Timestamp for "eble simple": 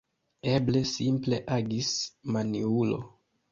0.53-1.39